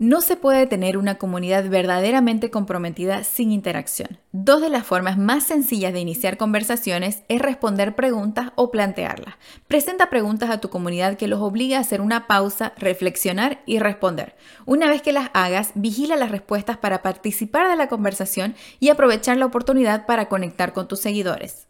No 0.00 0.20
se 0.20 0.36
puede 0.36 0.68
tener 0.68 0.96
una 0.96 1.16
comunidad 1.16 1.68
verdaderamente 1.68 2.52
comprometida 2.52 3.24
sin 3.24 3.50
interacción. 3.50 4.20
Dos 4.30 4.60
de 4.60 4.68
las 4.68 4.86
formas 4.86 5.18
más 5.18 5.42
sencillas 5.42 5.92
de 5.92 5.98
iniciar 5.98 6.36
conversaciones 6.36 7.24
es 7.26 7.42
responder 7.42 7.96
preguntas 7.96 8.52
o 8.54 8.70
plantearlas. 8.70 9.34
Presenta 9.66 10.08
preguntas 10.08 10.50
a 10.50 10.60
tu 10.60 10.70
comunidad 10.70 11.16
que 11.16 11.26
los 11.26 11.40
obligue 11.40 11.74
a 11.74 11.80
hacer 11.80 12.00
una 12.00 12.28
pausa, 12.28 12.74
reflexionar 12.76 13.60
y 13.66 13.80
responder. 13.80 14.36
Una 14.66 14.88
vez 14.88 15.02
que 15.02 15.12
las 15.12 15.30
hagas, 15.34 15.72
vigila 15.74 16.14
las 16.14 16.30
respuestas 16.30 16.76
para 16.76 17.02
participar 17.02 17.68
de 17.68 17.74
la 17.74 17.88
conversación 17.88 18.54
y 18.78 18.90
aprovechar 18.90 19.36
la 19.36 19.46
oportunidad 19.46 20.06
para 20.06 20.28
conectar 20.28 20.72
con 20.72 20.86
tus 20.86 21.00
seguidores. 21.00 21.67